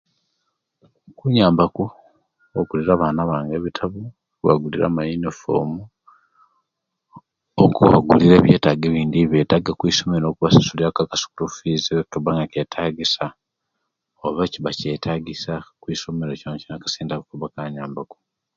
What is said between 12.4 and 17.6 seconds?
kyeetagisya, oba owekiba kyetagisya kwisomero kyonakyona, obusenta obwo